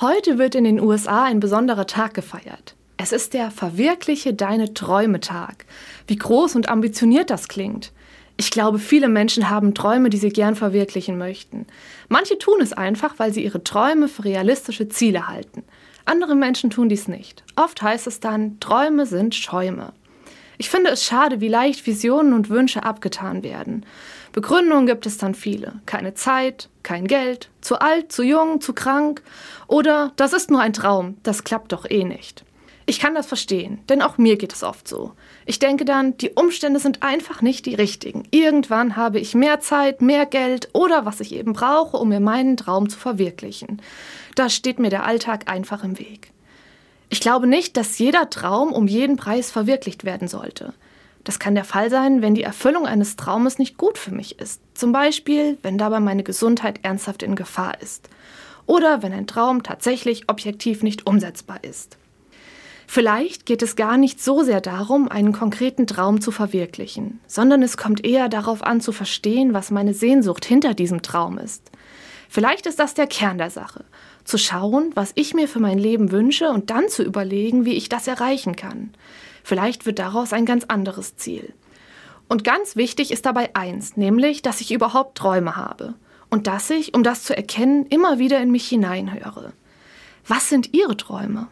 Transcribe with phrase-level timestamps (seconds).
[0.00, 2.76] Heute wird in den USA ein besonderer Tag gefeiert.
[2.98, 5.66] Es ist der Verwirkliche deine Träume Tag.
[6.06, 7.90] Wie groß und ambitioniert das klingt.
[8.36, 11.66] Ich glaube, viele Menschen haben Träume, die sie gern verwirklichen möchten.
[12.08, 15.64] Manche tun es einfach, weil sie ihre Träume für realistische Ziele halten.
[16.04, 17.42] Andere Menschen tun dies nicht.
[17.56, 19.94] Oft heißt es dann, Träume sind Schäume.
[20.60, 23.86] Ich finde es schade, wie leicht Visionen und Wünsche abgetan werden.
[24.32, 25.80] Begründungen gibt es dann viele.
[25.86, 29.22] Keine Zeit, kein Geld, zu alt, zu jung, zu krank
[29.68, 32.44] oder das ist nur ein Traum, das klappt doch eh nicht.
[32.86, 35.12] Ich kann das verstehen, denn auch mir geht es oft so.
[35.44, 38.26] Ich denke dann, die Umstände sind einfach nicht die richtigen.
[38.30, 42.56] Irgendwann habe ich mehr Zeit, mehr Geld oder was ich eben brauche, um mir meinen
[42.56, 43.82] Traum zu verwirklichen.
[44.34, 46.32] Da steht mir der Alltag einfach im Weg.
[47.10, 50.74] Ich glaube nicht, dass jeder Traum um jeden Preis verwirklicht werden sollte.
[51.24, 54.60] Das kann der Fall sein, wenn die Erfüllung eines Traumes nicht gut für mich ist.
[54.74, 58.08] Zum Beispiel, wenn dabei meine Gesundheit ernsthaft in Gefahr ist.
[58.66, 61.96] Oder wenn ein Traum tatsächlich objektiv nicht umsetzbar ist.
[62.86, 67.76] Vielleicht geht es gar nicht so sehr darum, einen konkreten Traum zu verwirklichen, sondern es
[67.76, 71.70] kommt eher darauf an zu verstehen, was meine Sehnsucht hinter diesem Traum ist.
[72.28, 73.84] Vielleicht ist das der Kern der Sache
[74.28, 77.88] zu schauen, was ich mir für mein Leben wünsche und dann zu überlegen, wie ich
[77.88, 78.92] das erreichen kann.
[79.42, 81.54] Vielleicht wird daraus ein ganz anderes Ziel.
[82.28, 85.94] Und ganz wichtig ist dabei eins, nämlich, dass ich überhaupt Träume habe
[86.28, 89.54] und dass ich, um das zu erkennen, immer wieder in mich hineinhöre.
[90.26, 91.48] Was sind Ihre Träume?